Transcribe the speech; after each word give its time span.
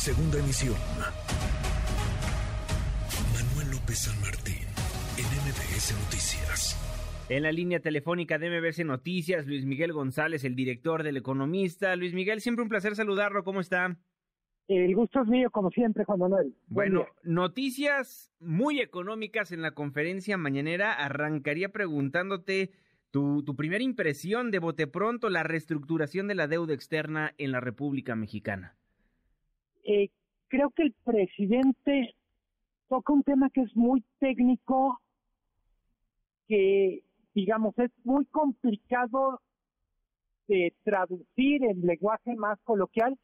Segunda 0.00 0.38
emisión. 0.38 0.76
Manuel 3.34 3.70
López 3.70 3.98
San 3.98 4.18
Martín, 4.22 4.64
en 5.18 5.26
MBS 5.26 5.92
Noticias. 5.92 7.26
En 7.28 7.42
la 7.42 7.52
línea 7.52 7.80
telefónica 7.80 8.38
de 8.38 8.48
MBS 8.48 8.82
Noticias, 8.86 9.46
Luis 9.46 9.66
Miguel 9.66 9.92
González, 9.92 10.42
el 10.44 10.56
director 10.56 11.02
del 11.02 11.18
Economista. 11.18 11.94
Luis 11.96 12.14
Miguel, 12.14 12.40
siempre 12.40 12.62
un 12.62 12.70
placer 12.70 12.96
saludarlo. 12.96 13.44
¿Cómo 13.44 13.60
está? 13.60 13.98
El 14.68 14.94
gusto 14.94 15.20
es 15.20 15.28
mío, 15.28 15.50
como 15.50 15.70
siempre, 15.70 16.06
Juan 16.06 16.20
Manuel. 16.20 16.54
Bueno, 16.68 17.04
noticias 17.22 18.32
muy 18.40 18.80
económicas 18.80 19.52
en 19.52 19.60
la 19.60 19.72
conferencia 19.72 20.38
mañanera. 20.38 20.94
Arrancaría 20.94 21.72
preguntándote 21.72 22.70
tu, 23.10 23.42
tu 23.44 23.54
primera 23.54 23.84
impresión 23.84 24.50
de 24.50 24.60
bote 24.60 24.86
pronto 24.86 25.28
la 25.28 25.42
reestructuración 25.42 26.26
de 26.26 26.36
la 26.36 26.46
deuda 26.46 26.72
externa 26.72 27.34
en 27.36 27.52
la 27.52 27.60
República 27.60 28.16
Mexicana. 28.16 28.79
Eh, 29.84 30.10
creo 30.48 30.70
que 30.70 30.82
el 30.82 30.94
presidente 31.04 32.14
toca 32.88 33.12
un 33.12 33.22
tema 33.22 33.50
que 33.50 33.62
es 33.62 33.76
muy 33.76 34.04
técnico, 34.18 35.00
que, 36.48 37.02
digamos, 37.34 37.78
es 37.78 37.90
muy 38.04 38.24
complicado 38.26 39.40
de 40.48 40.74
traducir 40.82 41.64
en 41.64 41.86
lenguaje 41.86 42.34
más 42.34 42.58
coloquial, 42.64 43.16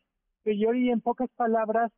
pero 0.45 0.57
yo 0.57 0.73
en 0.73 1.01
pocas 1.01 1.29
palabras 1.35 1.91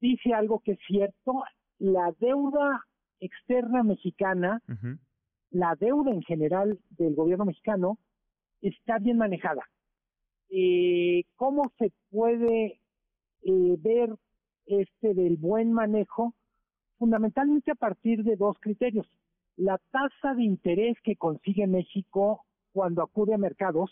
dice 0.00 0.32
algo 0.32 0.60
que 0.60 0.72
es 0.72 0.78
cierto, 0.86 1.42
la 1.78 2.14
deuda 2.20 2.84
externa 3.18 3.82
mexicana, 3.82 4.62
la 5.50 5.74
deuda 5.74 6.12
en 6.12 6.22
general 6.22 6.78
del 6.90 7.14
gobierno 7.14 7.44
mexicano 7.44 7.98
está 8.60 8.98
bien 8.98 9.18
manejada. 9.18 9.62
Eh, 10.48 11.24
¿Cómo 11.36 11.72
se 11.78 11.92
puede 12.10 12.81
eh, 13.42 13.76
ver 13.78 14.14
este 14.66 15.14
del 15.14 15.36
buen 15.36 15.72
manejo? 15.72 16.34
Fundamentalmente 16.98 17.72
a 17.72 17.74
partir 17.74 18.22
de 18.22 18.36
dos 18.36 18.56
criterios. 18.60 19.06
La 19.56 19.78
tasa 19.90 20.34
de 20.34 20.44
interés 20.44 20.96
que 21.02 21.16
consigue 21.16 21.66
México 21.66 22.44
cuando 22.72 23.02
acude 23.02 23.34
a 23.34 23.38
mercados, 23.38 23.90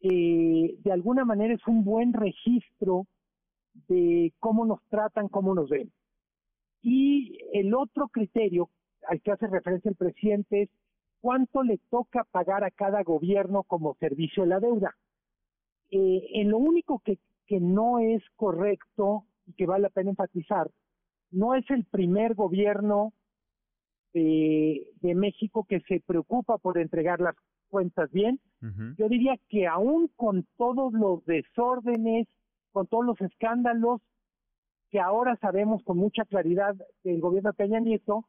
eh, 0.00 0.76
de 0.78 0.92
alguna 0.92 1.24
manera 1.24 1.54
es 1.54 1.66
un 1.66 1.84
buen 1.84 2.12
registro 2.12 3.06
de 3.88 4.32
cómo 4.38 4.64
nos 4.64 4.82
tratan, 4.88 5.28
cómo 5.28 5.54
nos 5.54 5.68
ven. 5.68 5.92
Y 6.82 7.38
el 7.52 7.74
otro 7.74 8.08
criterio 8.08 8.70
al 9.08 9.20
que 9.20 9.32
hace 9.32 9.46
referencia 9.46 9.90
el 9.90 9.96
presidente 9.96 10.62
es 10.62 10.70
cuánto 11.20 11.62
le 11.62 11.78
toca 11.90 12.24
pagar 12.24 12.64
a 12.64 12.70
cada 12.70 13.02
gobierno 13.02 13.62
como 13.64 13.96
servicio 13.96 14.44
de 14.44 14.48
la 14.48 14.60
deuda. 14.60 14.94
Eh, 15.90 16.26
en 16.34 16.50
lo 16.50 16.58
único 16.58 17.00
que, 17.04 17.18
que 17.46 17.60
no 17.60 17.98
es 17.98 18.22
correcto 18.36 19.24
y 19.46 19.52
que 19.52 19.66
vale 19.66 19.82
la 19.82 19.90
pena 19.90 20.10
enfatizar, 20.10 20.70
no 21.30 21.54
es 21.54 21.68
el 21.70 21.84
primer 21.84 22.34
gobierno 22.34 23.12
de, 24.12 24.88
de 25.00 25.14
México 25.14 25.64
que 25.68 25.80
se 25.80 26.00
preocupa 26.00 26.58
por 26.58 26.78
entregar 26.78 27.20
las 27.20 27.36
cuentas 27.68 28.10
bien. 28.10 28.40
Yo 28.98 29.08
diría 29.08 29.36
que 29.48 29.66
aún 29.66 30.08
con 30.16 30.44
todos 30.56 30.92
los 30.92 31.24
desórdenes, 31.24 32.26
con 32.72 32.86
todos 32.88 33.04
los 33.04 33.20
escándalos 33.20 34.00
que 34.90 34.98
ahora 34.98 35.36
sabemos 35.36 35.82
con 35.84 35.98
mucha 35.98 36.24
claridad 36.24 36.74
del 37.04 37.20
gobierno 37.20 37.50
de 37.50 37.56
Peña 37.56 37.80
Nieto, 37.80 38.24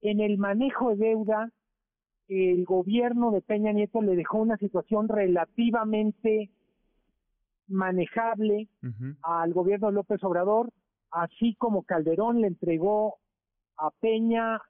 en 0.00 0.20
el 0.20 0.38
manejo 0.38 0.90
de 0.90 1.08
deuda, 1.08 1.52
el 2.28 2.64
gobierno 2.64 3.30
de 3.32 3.42
Peña 3.42 3.72
Nieto 3.72 4.00
le 4.00 4.16
dejó 4.16 4.38
una 4.38 4.56
situación 4.56 5.08
relativamente 5.08 6.50
manejable 7.70 8.68
al 9.22 9.52
gobierno 9.52 9.90
López 9.90 10.22
Obrador, 10.22 10.70
así 11.10 11.54
como 11.54 11.82
Calderón 11.84 12.40
le 12.40 12.48
entregó 12.48 13.18
a 13.76 13.90
Peña, 13.90 14.60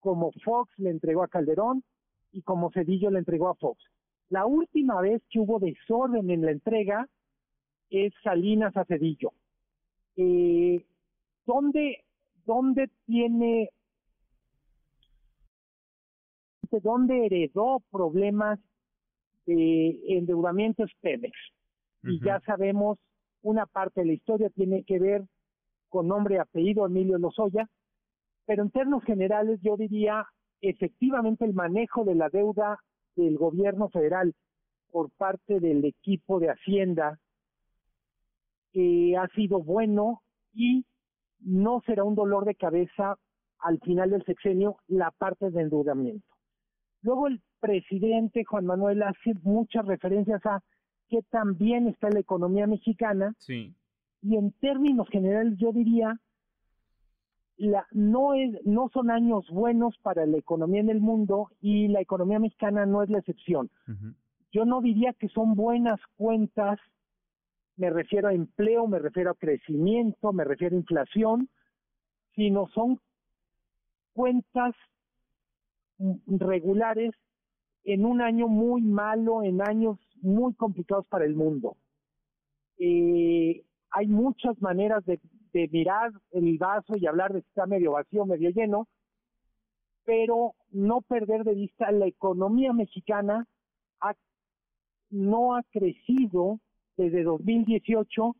como 0.00 0.32
Fox 0.44 0.72
le 0.78 0.90
entregó 0.90 1.22
a 1.22 1.28
Calderón 1.28 1.84
y 2.32 2.42
como 2.42 2.70
Cedillo 2.72 3.10
le 3.10 3.18
entregó 3.18 3.48
a 3.48 3.54
Fox. 3.54 3.82
La 4.28 4.46
última 4.46 5.00
vez 5.00 5.22
que 5.30 5.40
hubo 5.40 5.58
desorden 5.58 6.30
en 6.30 6.42
la 6.42 6.52
entrega 6.52 7.08
es 7.90 8.12
Salinas 8.22 8.76
a 8.76 8.84
Cedillo. 8.84 9.32
Eh, 10.16 10.84
¿dónde, 11.46 12.04
¿Dónde 12.44 12.90
tiene 13.06 13.70
dónde 16.78 17.26
heredó 17.26 17.82
problemas 17.90 18.60
de 19.46 19.98
endeudamiento 20.06 20.84
es 20.84 20.92
Pemex. 21.00 21.36
Y 22.02 22.20
ya 22.24 22.40
sabemos, 22.40 22.98
una 23.42 23.66
parte 23.66 24.00
de 24.00 24.06
la 24.06 24.12
historia 24.12 24.50
tiene 24.50 24.84
que 24.84 24.98
ver 24.98 25.24
con 25.88 26.08
nombre 26.08 26.36
y 26.36 26.38
apellido 26.38 26.86
Emilio 26.86 27.18
Lozoya, 27.18 27.68
pero 28.46 28.62
en 28.62 28.70
términos 28.70 29.04
generales 29.04 29.60
yo 29.62 29.76
diría 29.76 30.26
efectivamente 30.60 31.44
el 31.44 31.54
manejo 31.54 32.04
de 32.04 32.14
la 32.14 32.28
deuda 32.28 32.78
del 33.16 33.36
gobierno 33.36 33.88
federal 33.90 34.34
por 34.90 35.10
parte 35.10 35.60
del 35.60 35.84
equipo 35.84 36.40
de 36.40 36.50
Hacienda 36.50 37.18
eh, 38.72 39.16
ha 39.16 39.26
sido 39.28 39.62
bueno 39.62 40.22
y 40.52 40.84
no 41.40 41.82
será 41.86 42.04
un 42.04 42.14
dolor 42.14 42.44
de 42.44 42.54
cabeza 42.54 43.16
al 43.58 43.78
final 43.80 44.10
del 44.10 44.24
sexenio 44.24 44.76
la 44.88 45.10
parte 45.10 45.50
de 45.50 45.62
endeudamiento. 45.62 46.26
Luego 47.02 47.28
el 47.28 47.40
presidente 47.60 48.44
Juan 48.44 48.66
Manuel 48.66 49.02
hace 49.02 49.34
muchas 49.42 49.86
referencias 49.86 50.44
a 50.46 50.62
que 51.10 51.22
también 51.22 51.88
está 51.88 52.08
la 52.08 52.20
economía 52.20 52.66
mexicana. 52.66 53.34
Sí. 53.38 53.74
Y 54.22 54.36
en 54.36 54.52
términos 54.52 55.08
generales 55.10 55.58
yo 55.58 55.72
diría 55.72 56.18
la, 57.56 57.86
no 57.90 58.32
es 58.32 58.64
no 58.64 58.88
son 58.92 59.10
años 59.10 59.46
buenos 59.50 59.98
para 59.98 60.24
la 60.24 60.38
economía 60.38 60.80
en 60.80 60.88
el 60.88 61.00
mundo 61.00 61.50
y 61.60 61.88
la 61.88 62.00
economía 62.00 62.38
mexicana 62.38 62.86
no 62.86 63.02
es 63.02 63.10
la 63.10 63.18
excepción. 63.18 63.70
Yo 64.52 64.64
no 64.64 64.80
diría 64.80 65.12
que 65.12 65.28
son 65.28 65.54
buenas 65.54 66.00
cuentas, 66.16 66.78
me 67.76 67.90
refiero 67.90 68.28
a 68.28 68.34
empleo, 68.34 68.86
me 68.86 68.98
refiero 68.98 69.32
a 69.32 69.34
crecimiento, 69.34 70.32
me 70.32 70.44
refiero 70.44 70.74
a 70.74 70.80
inflación, 70.80 71.48
sino 72.34 72.68
son 72.68 72.98
cuentas 74.14 74.74
regulares 76.26 77.12
en 77.84 78.04
un 78.04 78.20
año 78.20 78.48
muy 78.48 78.82
malo, 78.82 79.42
en 79.42 79.60
años 79.60 79.98
muy 80.22 80.54
complicados 80.54 81.06
para 81.06 81.24
el 81.24 81.34
mundo. 81.34 81.76
Eh, 82.78 83.64
hay 83.90 84.06
muchas 84.06 84.60
maneras 84.60 85.04
de, 85.04 85.20
mirar 85.52 86.12
el 86.30 86.58
vaso 86.58 86.96
y 86.96 87.06
hablar 87.06 87.32
de 87.32 87.42
si 87.42 87.48
está 87.48 87.66
medio 87.66 87.92
vacío, 87.92 88.24
medio 88.24 88.50
lleno, 88.50 88.86
pero 90.04 90.54
no 90.70 91.00
perder 91.02 91.42
de 91.44 91.54
vista 91.54 91.90
la 91.90 92.06
economía 92.06 92.72
mexicana 92.72 93.46
no 95.10 95.56
ha 95.56 95.62
crecido 95.64 96.60
desde 96.96 97.22
2018 97.24 98.36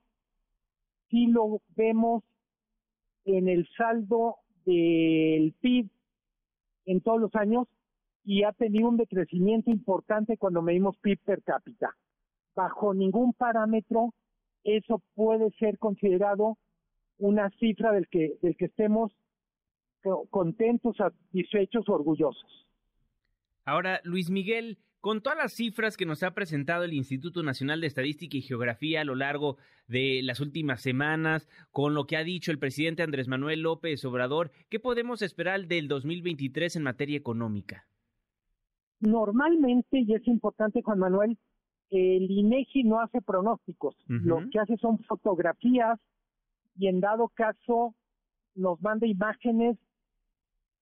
si 1.11 1.27
lo 1.27 1.61
vemos 1.77 2.23
en 3.25 3.49
el 3.49 3.69
saldo 3.77 4.37
del 4.65 5.53
PIB 5.61 5.91
en 6.87 7.01
todos 7.01 7.21
los 7.21 7.35
años 7.35 7.67
y 8.25 8.44
ha 8.44 8.53
tenido 8.53 8.88
un 8.88 8.97
decrecimiento 8.97 9.70
importante 9.70 10.36
cuando 10.36 10.62
medimos 10.62 10.97
PIB 10.98 11.19
per 11.25 11.42
cápita. 11.42 11.97
Bajo 12.54 12.94
ningún 12.94 13.32
parámetro 13.32 14.14
eso 14.64 15.03
puede 15.14 15.50
ser 15.53 15.78
considerado 15.78 16.58
una 17.19 17.50
cifra 17.58 17.92
del 17.92 18.08
que, 18.08 18.36
del 18.42 18.56
que 18.56 18.66
estemos 18.66 19.12
contentos, 20.31 20.97
satisfechos 20.97 21.88
orgullosos. 21.88 22.66
Ahora, 23.64 24.00
Luis 24.04 24.31
Miguel, 24.31 24.78
con 25.00 25.22
todas 25.22 25.38
las 25.38 25.52
cifras 25.52 25.97
que 25.97 26.06
nos 26.06 26.22
ha 26.22 26.32
presentado 26.32 26.84
el 26.84 26.94
Instituto 26.94 27.42
Nacional 27.42 27.81
de 27.81 27.87
Estadística 27.87 28.37
y 28.37 28.42
Geografía 28.42 29.02
a 29.02 29.04
lo 29.04 29.14
largo 29.14 29.58
de 29.87 30.20
las 30.22 30.41
últimas 30.41 30.81
semanas, 30.81 31.49
con 31.70 31.94
lo 31.94 32.06
que 32.06 32.16
ha 32.16 32.25
dicho 32.25 32.50
el 32.50 32.58
presidente 32.58 33.02
Andrés 33.02 33.28
Manuel 33.28 33.61
López 33.61 34.05
Obrador, 34.05 34.50
¿qué 34.70 34.81
podemos 34.81 35.20
esperar 35.20 35.66
del 35.66 35.88
2023 35.88 36.76
en 36.76 36.82
materia 36.82 37.19
económica? 37.19 37.87
Normalmente, 39.00 40.00
y 40.00 40.14
es 40.14 40.26
importante, 40.26 40.82
Juan 40.82 40.99
Manuel, 40.99 41.38
el 41.91 42.31
INEGI 42.31 42.85
no 42.85 43.00
hace 43.00 43.20
pronósticos, 43.20 43.97
lo 44.06 44.49
que 44.50 44.61
hace 44.61 44.76
son 44.76 44.99
fotografías 45.00 45.99
y 46.76 46.87
en 46.87 47.00
dado 47.00 47.29
caso 47.29 47.94
nos 48.55 48.81
manda 48.81 49.06
imágenes 49.06 49.76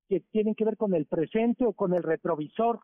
que 0.08 0.20
tienen 0.32 0.54
que 0.54 0.64
ver 0.64 0.76
con 0.76 0.94
el 0.94 1.06
presente 1.06 1.64
o 1.64 1.72
con 1.72 1.94
el 1.94 2.02
retrovisor 2.02 2.80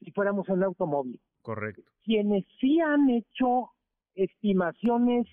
si 0.00 0.10
fuéramos 0.12 0.48
un 0.48 0.62
automóvil. 0.62 1.20
Correcto. 1.42 1.82
Quienes 2.04 2.44
sí 2.60 2.80
han 2.80 3.10
hecho 3.10 3.70
estimaciones 4.14 5.26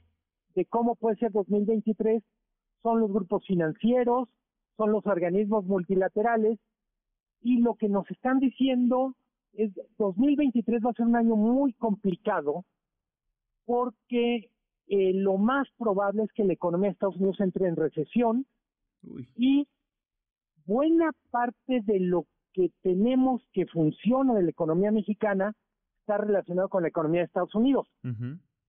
de 0.56 0.66
cómo 0.66 0.96
puede 0.96 1.18
ser 1.18 1.32
2023 1.32 2.24
son 2.82 3.00
los 3.00 3.12
grupos 3.12 3.46
financieros, 3.46 4.30
son 4.78 4.92
los 4.92 5.06
organismos 5.06 5.66
multilaterales 5.66 6.60
y 7.42 7.62
lo 7.62 7.76
que 7.76 7.90
nos 7.90 8.10
están 8.12 8.40
diciendo 8.40 9.16
es 9.54 9.72
2023 9.98 10.82
va 10.86 10.92
a 10.92 10.94
ser 10.94 11.06
un 11.06 11.16
año 11.16 11.36
muy 11.36 11.74
complicado 11.74 12.66
porque 13.66 14.50
eh, 14.88 15.14
lo 15.14 15.38
más 15.38 15.68
probable 15.78 16.24
es 16.24 16.32
que 16.34 16.44
la 16.44 16.54
economía 16.54 16.90
de 16.90 16.94
Estados 16.94 17.18
Unidos 17.18 17.40
entre 17.42 17.68
en 17.68 17.76
recesión 17.76 18.46
y 19.36 19.68
buena 20.66 21.12
parte 21.30 21.82
de 21.84 22.00
lo 22.00 22.26
que 22.54 22.72
tenemos 22.82 23.44
que 23.54 23.66
funciona 23.68 24.34
de 24.34 24.44
la 24.44 24.50
economía 24.50 24.92
mexicana 24.92 25.56
está 26.02 26.18
relacionado 26.18 26.70
con 26.70 26.82
la 26.82 26.90
economía 26.90 27.22
de 27.22 27.26
Estados 27.26 27.54
Unidos. 27.54 27.88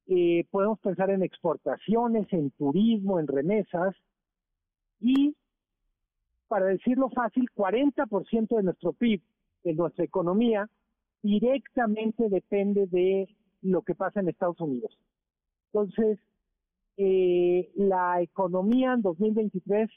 Eh, 0.06 0.44
podemos 0.50 0.78
pensar 0.80 1.10
en 1.10 1.22
exportaciones, 1.22 2.30
en 2.32 2.50
turismo, 2.50 3.18
en 3.18 3.26
remesas 3.26 3.94
y, 4.98 5.34
para 6.48 6.66
decirlo 6.66 7.08
fácil, 7.10 7.48
40% 7.54 8.56
de 8.56 8.62
nuestro 8.62 8.92
PIB, 8.92 9.22
de 9.62 9.74
nuestra 9.74 10.04
economía, 10.04 10.68
directamente 11.22 12.28
depende 12.28 12.86
de 12.86 13.28
lo 13.62 13.82
que 13.82 13.94
pasa 13.94 14.20
en 14.20 14.28
Estados 14.28 14.60
Unidos. 14.60 14.98
Entonces, 15.72 16.18
eh, 16.96 17.70
la 17.76 18.20
economía 18.20 18.94
en 18.94 19.02
2023, 19.02 19.90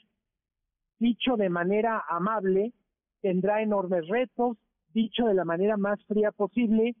dicho 0.98 1.36
de 1.36 1.48
manera 1.48 2.02
amable, 2.08 2.72
tendrá 3.20 3.62
enormes 3.62 4.06
retos, 4.08 4.56
dicho 4.92 5.26
de 5.26 5.34
la 5.34 5.44
manera 5.44 5.76
más 5.76 6.02
fría 6.06 6.30
posible, 6.30 6.94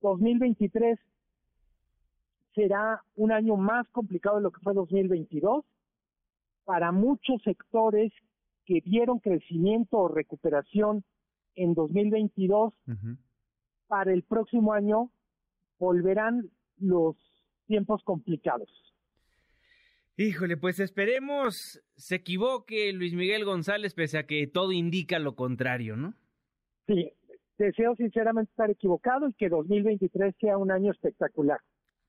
2023 0.00 0.98
será 2.54 3.02
un 3.16 3.32
año 3.32 3.56
más 3.56 3.88
complicado 3.88 4.36
de 4.36 4.42
lo 4.42 4.50
que 4.50 4.60
fue 4.60 4.74
2022 4.74 5.64
para 6.64 6.92
muchos 6.92 7.42
sectores 7.42 8.12
que 8.64 8.80
vieron 8.84 9.18
crecimiento 9.18 9.98
o 9.98 10.08
recuperación 10.08 11.04
en 11.54 11.74
2022. 11.74 12.74
Para 13.86 14.12
el 14.12 14.22
próximo 14.22 14.72
año 14.72 15.10
volverán 15.78 16.50
los 16.78 17.16
tiempos 17.66 18.02
complicados. 18.04 18.68
Híjole, 20.16 20.56
pues 20.56 20.78
esperemos 20.78 21.80
se 21.96 22.16
equivoque 22.16 22.92
Luis 22.92 23.14
Miguel 23.14 23.44
González, 23.44 23.94
pese 23.94 24.18
a 24.18 24.26
que 24.26 24.46
todo 24.46 24.72
indica 24.72 25.18
lo 25.18 25.34
contrario, 25.34 25.96
¿no? 25.96 26.14
Sí, 26.86 27.10
deseo 27.58 27.94
sinceramente 27.96 28.50
estar 28.50 28.70
equivocado 28.70 29.28
y 29.28 29.34
que 29.34 29.48
2023 29.48 30.34
sea 30.40 30.58
un 30.58 30.70
año 30.70 30.90
espectacular. 30.92 31.58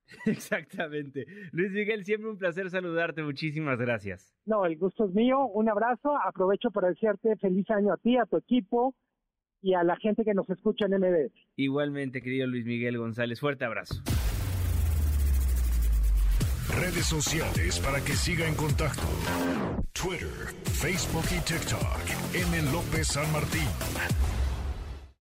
Exactamente. 0.25 1.25
Luis 1.51 1.71
Miguel, 1.71 2.03
siempre 2.03 2.29
un 2.29 2.37
placer 2.37 2.69
saludarte. 2.69 3.23
Muchísimas 3.23 3.79
gracias. 3.79 4.35
No, 4.45 4.65
el 4.65 4.77
gusto 4.77 5.05
es 5.05 5.13
mío. 5.13 5.45
Un 5.47 5.69
abrazo. 5.69 6.17
Aprovecho 6.25 6.71
para 6.71 6.89
desearte 6.89 7.35
feliz 7.37 7.69
año 7.69 7.93
a 7.93 7.97
ti, 7.97 8.17
a 8.17 8.25
tu 8.25 8.37
equipo 8.37 8.95
y 9.63 9.73
a 9.73 9.83
la 9.83 9.95
gente 9.95 10.23
que 10.23 10.33
nos 10.33 10.47
escucha 10.49 10.85
en 10.85 10.99
MBS. 10.99 11.31
Igualmente, 11.55 12.21
querido 12.21 12.45
Luis 12.45 12.65
Miguel 12.65 12.97
González. 12.97 13.39
Fuerte 13.39 13.65
abrazo. 13.65 13.95
Redes 16.75 17.05
sociales 17.05 17.79
para 17.79 18.03
que 18.03 18.13
siga 18.13 18.47
en 18.47 18.55
contacto: 18.55 19.07
Twitter, 19.93 20.53
Facebook 20.65 21.25
y 21.31 21.39
TikTok. 21.41 21.99
M. 22.33 22.71
López 22.71 23.07
San 23.07 23.31
Martín. 23.31 23.67